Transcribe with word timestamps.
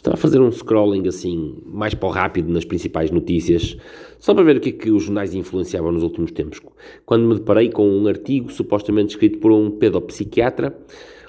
Estava 0.00 0.14
a 0.14 0.18
fazer 0.18 0.40
um 0.40 0.50
scrolling 0.50 1.06
assim, 1.06 1.58
mais 1.66 1.92
para 1.92 2.08
o 2.08 2.10
rápido 2.10 2.50
nas 2.50 2.64
principais 2.64 3.10
notícias, 3.10 3.76
só 4.18 4.32
para 4.32 4.42
ver 4.42 4.56
o 4.56 4.60
que 4.60 4.70
é 4.70 4.72
que 4.72 4.90
os 4.90 5.02
jornais 5.02 5.34
influenciavam 5.34 5.92
nos 5.92 6.02
últimos 6.02 6.32
tempos. 6.32 6.58
Quando 7.04 7.28
me 7.28 7.34
deparei 7.34 7.68
com 7.68 7.86
um 7.86 8.06
artigo 8.06 8.50
supostamente 8.50 9.10
escrito 9.10 9.38
por 9.40 9.52
um 9.52 9.70
pedopsiquiatra, 9.70 10.74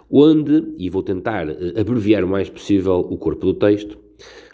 onde, 0.09 0.69
e 0.77 0.89
vou 0.89 1.03
tentar 1.03 1.49
eh, 1.49 1.81
abreviar 1.81 2.23
o 2.23 2.29
mais 2.29 2.49
possível 2.49 2.99
o 2.99 3.17
corpo 3.17 3.45
do 3.45 3.53
texto, 3.55 3.97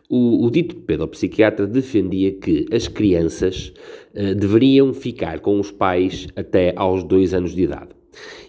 o, 0.09 0.47
o 0.47 0.49
dito 0.49 0.77
pedopsiquiatra 0.77 1.68
defendia 1.68 2.31
que 2.31 2.65
as 2.71 2.88
crianças 2.88 3.71
uh, 4.15 4.34
deveriam 4.34 4.95
ficar 4.95 5.41
com 5.41 5.59
os 5.59 5.70
pais 5.70 6.27
até 6.36 6.73
aos 6.75 7.04
dois 7.04 7.36
anos 7.36 7.54
de 7.54 7.61
idade. 7.61 7.96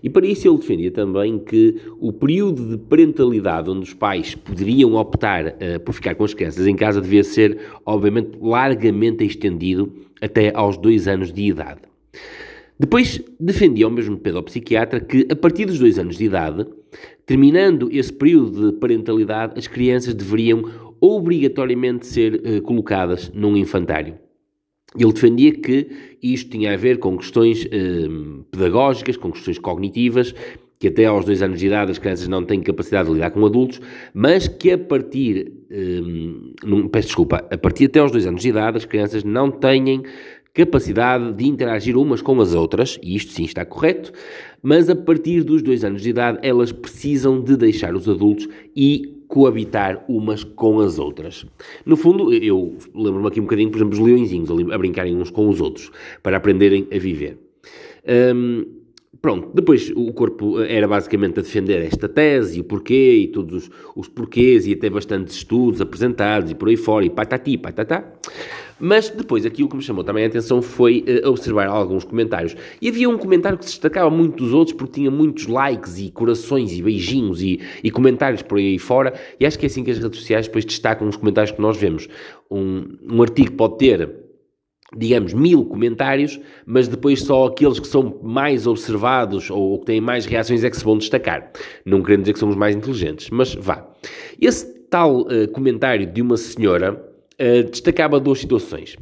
E 0.02 0.08
para 0.08 0.26
isso 0.26 0.48
ele 0.48 0.58
defendia 0.58 0.90
também 0.90 1.38
que 1.38 1.76
o 1.98 2.12
período 2.12 2.70
de 2.70 2.78
parentalidade 2.78 3.70
onde 3.70 3.82
os 3.82 3.94
pais 3.94 4.34
poderiam 4.34 4.94
optar 4.94 5.46
uh, 5.46 5.80
por 5.84 5.92
ficar 5.92 6.14
com 6.14 6.24
as 6.24 6.34
crianças 6.34 6.66
em 6.66 6.76
casa 6.76 7.00
devia 7.00 7.24
ser, 7.24 7.58
obviamente, 7.84 8.38
largamente 8.40 9.24
estendido 9.24 9.92
até 10.20 10.52
aos 10.54 10.76
dois 10.76 11.08
anos 11.08 11.32
de 11.32 11.42
idade. 11.42 11.80
Depois 12.78 13.20
defendia 13.40 13.88
o 13.88 13.90
mesmo 13.90 14.16
pedopsiquiatra 14.16 15.00
que, 15.00 15.26
a 15.30 15.34
partir 15.34 15.64
dos 15.64 15.78
dois 15.78 15.98
anos 15.98 16.16
de 16.16 16.24
idade, 16.24 16.64
terminando 17.26 17.88
esse 17.90 18.12
período 18.12 18.70
de 18.70 18.78
parentalidade, 18.78 19.54
as 19.56 19.66
crianças 19.66 20.14
deveriam 20.14 20.62
obrigatoriamente 21.00 22.06
ser 22.06 22.34
uh, 22.34 22.62
colocadas 22.62 23.30
num 23.34 23.56
infantário. 23.56 24.14
Ele 24.96 25.12
defendia 25.12 25.52
que 25.52 25.88
isto 26.22 26.50
tinha 26.50 26.72
a 26.72 26.76
ver 26.76 26.98
com 26.98 27.16
questões 27.18 27.64
uh, 27.64 28.44
pedagógicas, 28.50 29.16
com 29.16 29.30
questões 29.30 29.58
cognitivas, 29.58 30.34
que 30.78 30.88
até 30.88 31.06
aos 31.06 31.24
dois 31.24 31.42
anos 31.42 31.58
de 31.58 31.66
idade 31.66 31.90
as 31.90 31.98
crianças 31.98 32.28
não 32.28 32.44
têm 32.44 32.60
capacidade 32.60 33.08
de 33.08 33.14
lidar 33.14 33.30
com 33.30 33.44
adultos, 33.44 33.80
mas 34.14 34.46
que 34.46 34.70
a 34.70 34.78
partir, 34.78 35.52
um, 35.70 36.52
não, 36.64 36.88
peço 36.88 37.08
desculpa, 37.08 37.44
a 37.50 37.58
partir 37.58 37.86
até 37.86 37.98
aos 37.98 38.12
dois 38.12 38.26
anos 38.26 38.42
de 38.42 38.48
idade 38.48 38.76
as 38.76 38.84
crianças 38.84 39.24
não 39.24 39.50
têm 39.50 40.02
capacidade 40.54 41.32
de 41.34 41.46
interagir 41.46 41.96
umas 41.96 42.22
com 42.22 42.40
as 42.40 42.54
outras, 42.54 42.98
e 43.02 43.14
isto 43.16 43.32
sim 43.32 43.44
está 43.44 43.64
correto, 43.64 44.12
mas 44.62 44.88
a 44.88 44.96
partir 44.96 45.42
dos 45.42 45.62
dois 45.62 45.84
anos 45.84 46.02
de 46.02 46.10
idade 46.10 46.38
elas 46.42 46.72
precisam 46.72 47.40
de 47.40 47.56
deixar 47.56 47.94
os 47.94 48.08
adultos 48.08 48.48
e 48.74 49.17
coabitar 49.28 50.04
umas 50.08 50.42
com 50.42 50.80
as 50.80 50.98
outras. 50.98 51.46
No 51.84 51.96
fundo, 51.96 52.32
eu 52.32 52.76
lembro-me 52.94 53.28
aqui 53.28 53.38
um 53.38 53.44
bocadinho, 53.44 53.70
por 53.70 53.76
exemplo, 53.76 53.94
os 53.94 54.00
leõezinhos 54.00 54.50
a 54.50 54.78
brincarem 54.78 55.14
uns 55.14 55.30
com 55.30 55.48
os 55.48 55.60
outros, 55.60 55.90
para 56.22 56.38
aprenderem 56.38 56.88
a 56.90 56.98
viver. 56.98 57.38
Um, 58.34 58.64
pronto, 59.20 59.50
depois 59.54 59.92
o 59.94 60.12
corpo 60.12 60.60
era 60.62 60.88
basicamente 60.88 61.38
a 61.38 61.42
defender 61.42 61.82
esta 61.84 62.08
tese 62.08 62.58
e 62.58 62.60
o 62.62 62.64
porquê 62.64 63.16
e 63.16 63.28
todos 63.28 63.64
os, 63.64 63.70
os 63.94 64.08
porquês 64.08 64.66
e 64.66 64.72
até 64.72 64.88
bastantes 64.88 65.34
estudos 65.34 65.80
apresentados 65.80 66.50
e 66.50 66.54
por 66.54 66.68
aí 66.68 66.76
fora 66.76 67.04
e 67.04 67.10
patati, 67.10 67.58
patatá. 67.58 68.10
Mas 68.80 69.10
depois 69.10 69.44
aquilo 69.44 69.68
que 69.68 69.76
me 69.76 69.82
chamou 69.82 70.04
também 70.04 70.24
a 70.24 70.26
atenção 70.26 70.62
foi 70.62 71.04
uh, 71.24 71.28
observar 71.28 71.66
alguns 71.66 72.04
comentários. 72.04 72.56
E 72.80 72.88
havia 72.88 73.08
um 73.08 73.18
comentário 73.18 73.58
que 73.58 73.64
se 73.64 73.72
destacava 73.72 74.10
muito 74.10 74.44
dos 74.44 74.52
outros 74.52 74.76
porque 74.76 75.00
tinha 75.00 75.10
muitos 75.10 75.46
likes 75.46 75.98
e 75.98 76.10
corações 76.10 76.72
e 76.72 76.82
beijinhos 76.82 77.42
e, 77.42 77.60
e 77.82 77.90
comentários 77.90 78.42
por 78.42 78.58
aí 78.58 78.78
fora. 78.78 79.14
E 79.38 79.46
acho 79.46 79.58
que 79.58 79.66
é 79.66 79.68
assim 79.68 79.84
que 79.84 79.90
as 79.90 79.98
redes 79.98 80.18
sociais 80.18 80.46
depois 80.46 80.64
destacam 80.64 81.08
os 81.08 81.16
comentários 81.16 81.52
que 81.52 81.60
nós 81.60 81.76
vemos. 81.76 82.08
Um, 82.50 82.96
um 83.10 83.22
artigo 83.22 83.52
pode 83.52 83.78
ter 83.78 84.28
digamos, 84.96 85.34
mil 85.34 85.64
comentários, 85.66 86.40
mas 86.64 86.88
depois 86.88 87.22
só 87.22 87.46
aqueles 87.46 87.78
que 87.78 87.86
são 87.86 88.18
mais 88.22 88.66
observados 88.66 89.50
ou, 89.50 89.78
que 89.80 89.86
têm 89.86 90.00
mais 90.00 90.24
reações 90.24 90.64
é 90.64 90.70
que 90.70 90.76
se 90.76 90.84
vão 90.84 90.96
destacar. 90.96 91.50
Não 91.84 92.02
querendo 92.02 92.22
dizer 92.22 92.32
que 92.32 92.38
somos 92.38 92.56
mais 92.56 92.74
inteligentes, 92.74 93.28
mas 93.30 93.54
vá. 93.54 93.86
Esse 94.40 94.66
tal 94.88 95.22
uh, 95.22 95.48
comentário 95.52 96.06
de 96.06 96.22
uma 96.22 96.36
senhora 96.36 97.04
destacava 97.70 98.18
duas 98.18 98.40
situações. 98.40 98.96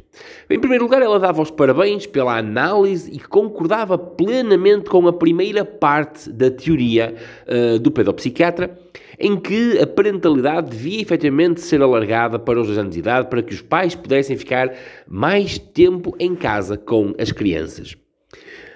Em 0.49 0.59
primeiro 0.59 0.83
lugar, 0.83 1.01
ela 1.01 1.19
dava 1.19 1.41
os 1.41 1.49
parabéns 1.49 2.05
pela 2.05 2.37
análise 2.37 3.11
e 3.11 3.19
concordava 3.19 3.97
plenamente 3.97 4.89
com 4.89 5.07
a 5.07 5.13
primeira 5.13 5.65
parte 5.65 6.29
da 6.31 6.51
teoria 6.51 7.15
uh, 7.47 7.79
do 7.79 7.89
pedopsiquiatra, 7.89 8.77
em 9.19 9.35
que 9.35 9.79
a 9.79 9.87
parentalidade 9.87 10.69
devia 10.69 11.01
efetivamente 11.01 11.61
ser 11.61 11.81
alargada 11.81 12.37
para 12.37 12.59
os 12.59 12.67
dois 12.67 12.77
anos 12.77 12.93
de 12.93 12.99
idade 12.99 13.27
para 13.27 13.41
que 13.41 13.53
os 13.53 13.61
pais 13.61 13.95
pudessem 13.95 14.37
ficar 14.37 14.71
mais 15.07 15.57
tempo 15.57 16.15
em 16.19 16.35
casa 16.35 16.77
com 16.77 17.15
as 17.17 17.31
crianças. 17.31 17.97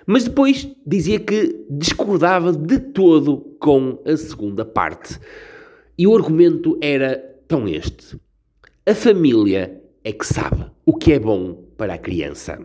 Mas 0.08 0.24
depois 0.24 0.68
dizia 0.86 1.20
que 1.20 1.64
discordava 1.70 2.52
de 2.52 2.80
todo 2.80 3.56
com 3.60 4.00
a 4.04 4.18
segunda 4.18 4.66
parte. 4.66 5.20
E 5.98 6.08
o 6.08 6.16
argumento 6.16 6.78
era 6.82 7.18
tão 7.48 7.68
este. 7.68 8.18
A 8.84 8.96
família 8.96 9.80
é 10.04 10.12
que 10.12 10.26
sabe 10.26 10.66
o 10.84 10.98
que 10.98 11.14
é 11.14 11.20
bom 11.20 11.54
para 11.78 11.94
a 11.94 11.98
criança. 12.00 12.58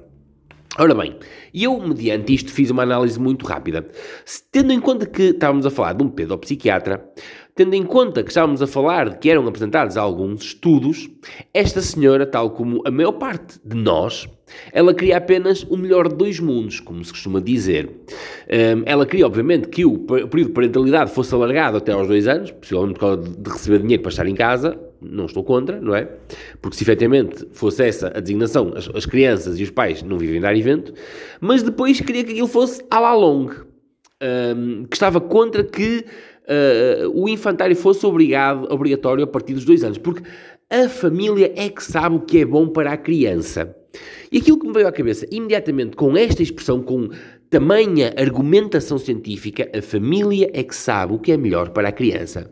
Ora 0.79 0.95
bem, 0.95 1.19
eu, 1.53 1.79
mediante 1.79 2.33
isto, 2.33 2.51
fiz 2.51 2.71
uma 2.71 2.85
análise 2.85 3.21
muito 3.21 3.45
rápida. 3.45 3.87
Tendo 4.51 4.73
em 4.73 4.81
conta 4.81 5.05
que 5.05 5.25
estávamos 5.25 5.67
a 5.67 5.71
falar 5.71 5.93
de 5.93 6.03
um 6.03 6.09
pedopsiquiatra, 6.09 7.07
tendo 7.57 7.75
em 7.75 7.83
conta 7.83 8.23
que 8.23 8.29
estávamos 8.29 8.61
a 8.61 8.67
falar 8.67 9.09
de 9.09 9.19
que 9.19 9.31
eram 9.31 9.49
apresentados 9.49 9.97
alguns 9.97 10.43
estudos, 10.43 11.09
esta 11.55 11.81
senhora, 11.81 12.27
tal 12.27 12.51
como 12.51 12.83
a 12.87 12.91
maior 12.91 13.13
parte 13.13 13.59
de 13.65 13.75
nós, 13.75 14.29
ela 14.73 14.95
queria 14.95 15.17
apenas 15.17 15.63
o 15.65 15.77
melhor 15.77 16.07
de 16.07 16.17
dois 16.17 16.39
mundos, 16.39 16.81
como 16.81 17.03
se 17.03 17.11
costuma 17.11 17.41
dizer. 17.41 17.89
Um, 17.89 18.83
ela 18.85 19.07
queria, 19.07 19.27
obviamente, 19.27 19.69
que 19.69 19.87
o 19.87 19.99
período 19.99 20.49
de 20.49 20.53
parentalidade 20.53 21.11
fosse 21.11 21.35
alargado 21.35 21.79
até 21.79 21.93
aos 21.93 22.07
dois 22.07 22.29
anos, 22.29 22.51
possivelmente 22.51 22.95
por 22.95 23.01
causa 23.01 23.23
de 23.23 23.51
receber 23.51 23.79
dinheiro 23.79 24.03
para 24.03 24.11
estar 24.11 24.27
em 24.27 24.35
casa, 24.35 24.79
não 25.01 25.25
estou 25.25 25.43
contra, 25.43 25.81
não 25.81 25.95
é? 25.95 26.09
Porque 26.61 26.77
se 26.77 26.85
efetivamente 26.85 27.47
fosse 27.53 27.83
essa 27.85 28.09
a 28.15 28.21
designação, 28.21 28.75
as, 28.77 28.89
as 28.95 29.07
crianças 29.07 29.59
e 29.59 29.63
os 29.63 29.71
pais 29.71 30.03
não 30.03 30.19
vivem 30.19 30.41
dar 30.43 30.55
evento, 30.55 30.93
mas 31.41 31.63
depois 31.63 32.01
queria 32.01 32.23
que 32.23 32.33
aquilo 32.33 32.49
fosse 32.49 32.85
à 32.91 33.01
la 33.01 33.15
longue, 33.15 33.57
um, 34.23 34.85
que 34.85 34.97
estava 34.97 35.21
contra 35.21 35.65
que 35.65 36.05
uh, 36.49 37.11
o 37.15 37.29
infantário 37.29 37.77
fosse 37.77 38.05
obrigado, 38.07 38.73
obrigatório 38.73 39.25
a 39.25 39.27
partir 39.27 39.55
dos 39.55 39.65
dois 39.65 39.85
anos, 39.85 39.99
porque 39.99 40.23
a 40.71 40.89
família 40.89 41.53
é 41.57 41.69
que 41.69 41.83
sabe 41.83 42.17
o 42.17 42.21
que 42.21 42.41
é 42.41 42.45
bom 42.45 42.69
para 42.69 42.93
a 42.93 42.97
criança. 42.97 43.77
E 44.31 44.39
aquilo 44.39 44.59
que 44.59 44.67
me 44.67 44.73
veio 44.73 44.89
à 44.89 44.93
cabeça 44.93 45.27
imediatamente 45.31 45.97
com 45.97 46.17
esta 46.17 46.43
expressão, 46.43 46.83
com 46.83 47.09
tamanha 47.49 48.13
argumentação 48.17 48.99
científica, 48.99 49.71
a 49.77 49.81
família 49.81 50.51
é 50.53 50.63
que 50.63 50.75
sabe 50.75 51.15
o 51.15 51.19
que 51.19 51.33
é 51.33 51.37
melhor 51.37 51.71
para 51.71 51.89
a 51.89 51.93
criança. 51.93 52.51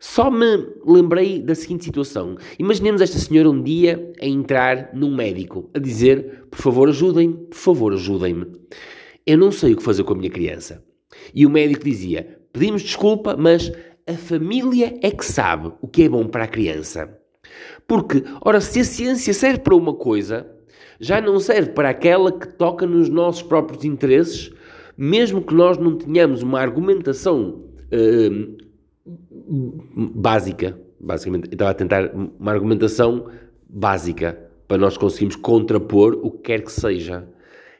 Só 0.00 0.30
me 0.30 0.66
lembrei 0.86 1.40
da 1.40 1.54
seguinte 1.54 1.84
situação. 1.84 2.36
Imaginemos 2.58 3.00
esta 3.00 3.18
senhora 3.18 3.50
um 3.50 3.60
dia 3.60 4.12
a 4.20 4.26
entrar 4.26 4.90
num 4.94 5.14
médico, 5.14 5.68
a 5.74 5.78
dizer: 5.78 6.44
Por 6.50 6.58
favor, 6.58 6.88
ajudem-me, 6.88 7.34
por 7.34 7.56
favor, 7.56 7.92
ajudem-me. 7.92 8.46
Eu 9.26 9.38
não 9.38 9.50
sei 9.50 9.72
o 9.72 9.76
que 9.76 9.82
fazer 9.82 10.04
com 10.04 10.14
a 10.14 10.16
minha 10.16 10.30
criança. 10.30 10.84
E 11.34 11.46
o 11.46 11.50
médico 11.50 11.84
dizia: 11.84 12.38
Pedimos 12.52 12.82
desculpa, 12.82 13.36
mas 13.36 13.72
a 14.06 14.14
família 14.14 14.98
é 15.02 15.10
que 15.10 15.24
sabe 15.24 15.72
o 15.80 15.88
que 15.88 16.04
é 16.04 16.08
bom 16.08 16.26
para 16.26 16.44
a 16.44 16.48
criança. 16.48 17.18
Porque, 17.86 18.24
ora, 18.40 18.60
se 18.60 18.80
a 18.80 18.84
ciência 18.84 19.32
serve 19.32 19.60
para 19.60 19.74
uma 19.74 19.94
coisa, 19.94 20.46
já 21.00 21.20
não 21.20 21.38
serve 21.38 21.70
para 21.70 21.90
aquela 21.90 22.32
que 22.32 22.48
toca 22.54 22.86
nos 22.86 23.08
nossos 23.08 23.42
próprios 23.42 23.84
interesses, 23.84 24.50
mesmo 24.96 25.42
que 25.42 25.54
nós 25.54 25.78
não 25.78 25.96
tenhamos 25.96 26.42
uma 26.42 26.60
argumentação 26.60 27.64
uh, 27.92 28.56
básica. 30.14 30.78
Basicamente, 31.00 31.48
eu 31.48 31.52
estava 31.52 31.70
a 31.70 31.74
tentar 31.74 32.10
uma 32.14 32.50
argumentação 32.50 33.30
básica 33.68 34.38
para 34.66 34.78
nós 34.78 34.96
conseguirmos 34.96 35.36
contrapor 35.36 36.18
o 36.22 36.30
que 36.30 36.38
quer 36.38 36.62
que 36.62 36.72
seja. 36.72 37.28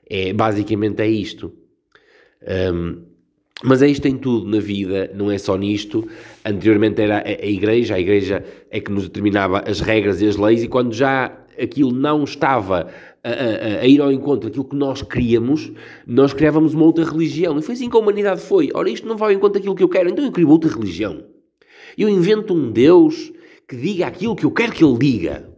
É, 0.08 0.32
basicamente 0.32 1.02
é 1.02 1.08
isto. 1.08 1.52
Um, 2.72 3.04
mas 3.62 3.82
é 3.82 3.88
isto 3.88 4.06
em 4.06 4.16
tudo 4.16 4.48
na 4.48 4.60
vida, 4.60 5.10
não 5.14 5.30
é 5.30 5.38
só 5.38 5.56
nisto. 5.56 6.06
Anteriormente 6.44 7.00
era 7.02 7.18
a, 7.18 7.22
a, 7.22 7.46
igreja, 7.46 7.94
a 7.94 8.00
igreja 8.00 8.44
é 8.70 8.80
que 8.80 8.92
nos 8.92 9.04
determinava 9.04 9.60
as 9.66 9.80
regras 9.80 10.20
e 10.22 10.28
as 10.28 10.36
leis, 10.36 10.62
e 10.62 10.68
quando 10.68 10.92
já 10.92 11.36
aquilo 11.60 11.90
não 11.90 12.22
estava 12.22 12.88
a, 13.24 13.28
a, 13.28 13.80
a 13.80 13.86
ir 13.86 14.00
ao 14.00 14.12
encontro 14.12 14.48
daquilo 14.48 14.64
que 14.64 14.76
nós 14.76 15.02
queríamos, 15.02 15.72
nós 16.06 16.32
criávamos 16.32 16.72
uma 16.74 16.84
outra 16.84 17.04
religião. 17.04 17.58
E 17.58 17.62
foi 17.62 17.74
assim 17.74 17.90
que 17.90 17.96
a 17.96 18.00
humanidade 18.00 18.40
foi. 18.40 18.70
Ora, 18.72 18.88
isto 18.88 19.08
não 19.08 19.16
vai 19.16 19.32
ao 19.32 19.36
encontro 19.36 19.54
daquilo 19.54 19.74
que 19.74 19.82
eu 19.82 19.88
quero, 19.88 20.08
então 20.08 20.24
eu 20.24 20.32
crio 20.32 20.48
outra 20.48 20.70
religião. 20.70 21.24
Eu 21.96 22.08
invento 22.08 22.54
um 22.54 22.70
Deus 22.70 23.32
que 23.66 23.76
diga 23.76 24.06
aquilo 24.06 24.36
que 24.36 24.46
eu 24.46 24.52
quero 24.52 24.72
que 24.72 24.84
ele 24.84 24.98
diga. 24.98 25.57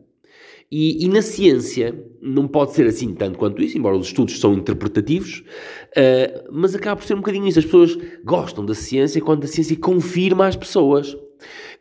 E, 0.70 1.05
e, 1.05 1.08
na 1.08 1.20
ciência 1.20 2.00
não 2.22 2.46
pode 2.46 2.75
ser 2.75 2.87
assim 2.87 3.12
tanto 3.12 3.37
quanto 3.37 3.61
isso, 3.61 3.76
embora 3.76 3.96
os 3.96 4.06
estudos 4.06 4.38
são 4.38 4.55
interpretativos, 4.55 5.43
uh, 5.96 6.49
mas 6.52 6.76
acaba 6.76 6.96
por 6.96 7.05
ser 7.05 7.14
um 7.14 7.19
bocadinho 7.19 7.46
isso. 7.49 7.58
As 7.58 7.64
pessoas 7.64 7.99
gostam 8.25 8.64
da 8.64 8.75
ciência 8.75 9.20
quando 9.20 9.44
a 9.44 9.49
ciência 9.49 9.76
confirma 9.76 10.46
as 10.46 10.55
pessoas. 10.55 11.17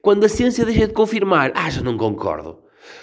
Quando 0.01 0.24
a 0.24 0.30
ciência 0.30 0.65
deixa 0.65 0.88
de 0.88 0.94
confirmar, 0.94 1.51
ah, 1.53 1.69
já 1.69 1.83
não 1.83 1.97
concordo. 1.97 2.57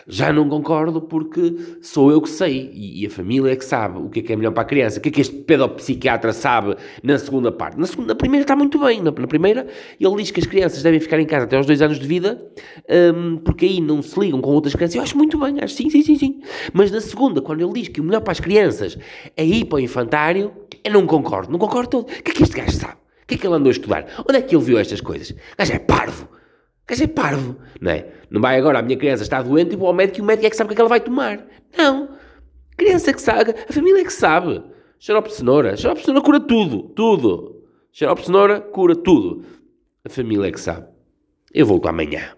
Já 0.06 0.32
não 0.32 0.48
concordo 0.48 1.00
porque 1.00 1.56
sou 1.82 2.10
eu 2.10 2.20
que 2.20 2.30
sei 2.30 2.70
e, 2.72 3.06
a 3.06 3.10
família 3.10 3.52
é 3.52 3.56
que 3.56 3.64
sabe 3.64 3.98
o 3.98 4.08
que 4.08 4.20
é 4.20 4.22
que 4.22 4.32
é 4.32 4.36
melhor 4.36 4.52
para 4.52 4.62
a 4.62 4.66
criança. 4.66 4.98
O 4.98 5.02
que 5.02 5.08
é 5.08 5.12
que 5.12 5.20
este 5.20 5.34
pedopsiquiatra 5.34 6.32
sabe 6.32 6.76
na 7.02 7.18
segunda 7.18 7.50
parte? 7.50 7.78
Na, 7.78 7.86
segunda, 7.86 8.08
na 8.08 8.14
primeira 8.14 8.42
está 8.42 8.54
muito 8.54 8.78
bem. 8.78 9.02
Na, 9.02 9.10
na, 9.10 9.26
primeira, 9.26 9.66
ele 10.00 10.16
diz 10.16 10.30
que 10.30 10.40
as 10.40 10.46
crianças 10.46 10.82
devem 10.82 11.00
ficar 11.00 11.18
em 11.18 11.26
casa 11.26 11.44
até 11.44 11.56
aos 11.56 11.66
dois 11.66 11.82
anos 11.82 11.98
de 11.98 12.06
vida 12.06 12.40
um, 13.14 13.38
porque 13.38 13.66
aí 13.66 13.80
não 13.80 14.02
se 14.02 14.18
ligam 14.18 14.40
com 14.40 14.50
outras 14.50 14.74
crianças. 14.74 14.96
Eu 14.96 15.02
acho 15.02 15.16
muito 15.16 15.38
bem, 15.38 15.60
acho 15.60 15.74
sim, 15.74 15.90
sim, 15.90 16.02
sim, 16.02 16.16
sim. 16.16 16.40
Mas 16.72 16.90
na 16.90 17.00
segunda, 17.00 17.40
quando 17.40 17.60
ele 17.60 17.72
diz 17.80 17.88
que 17.88 18.00
o 18.00 18.04
melhor 18.04 18.20
para 18.20 18.32
as 18.32 18.40
crianças 18.40 18.98
é 19.36 19.44
ir 19.44 19.64
para 19.64 19.76
o 19.76 19.80
infantário, 19.80 20.52
eu 20.84 20.92
não 20.92 21.06
concordo. 21.06 21.50
Não 21.50 21.58
concordo 21.58 21.88
todo. 21.90 22.02
O 22.04 22.22
que 22.22 22.30
é 22.30 22.34
que 22.34 22.42
este 22.42 22.56
gajo 22.56 22.72
sabe? 22.72 22.94
O 22.94 23.26
que 23.26 23.34
é 23.34 23.38
que 23.38 23.46
ele 23.46 23.56
andou 23.56 23.68
a 23.68 23.72
estudar? 23.72 24.06
Onde 24.28 24.38
é 24.38 24.42
que 24.42 24.54
ele 24.54 24.64
viu 24.64 24.78
estas 24.78 25.00
coisas? 25.00 25.30
O 25.30 25.34
gajo 25.58 25.72
é 25.72 25.78
parvo. 25.78 26.28
Quer 26.86 26.94
dizer, 26.94 27.08
parvo, 27.08 27.56
não 27.80 27.90
é? 27.90 28.06
Não 28.30 28.40
vai 28.40 28.56
agora, 28.56 28.78
a 28.78 28.82
minha 28.82 28.96
criança 28.96 29.22
está 29.22 29.42
doente 29.42 29.72
e 29.72 29.76
vou 29.76 29.88
ao 29.88 29.94
médico 29.94 30.18
e 30.18 30.22
o 30.22 30.24
médico 30.24 30.46
é 30.46 30.50
que 30.50 30.56
sabe 30.56 30.66
o 30.66 30.68
que 30.68 30.74
é 30.74 30.76
que 30.76 30.80
ela 30.80 30.88
vai 30.88 31.00
tomar. 31.00 31.44
Não. 31.76 32.10
Criança 32.76 33.12
que 33.12 33.20
sabe, 33.20 33.54
a 33.68 33.72
família 33.72 34.02
é 34.02 34.04
que 34.04 34.12
sabe. 34.12 34.62
Xarope 34.98 35.28
de 35.28 35.34
cenoura. 35.34 35.76
Xarope 35.76 36.00
de 36.00 36.06
cenoura 36.06 36.24
cura 36.24 36.40
tudo. 36.40 36.82
Tudo. 36.90 37.64
Xarope 37.92 38.20
de 38.20 38.26
cenoura 38.26 38.60
cura 38.60 38.94
tudo. 38.94 39.44
A 40.04 40.08
família 40.08 40.46
é 40.46 40.52
que 40.52 40.60
sabe. 40.60 40.86
Eu 41.52 41.66
volto 41.66 41.88
amanhã. 41.88 42.36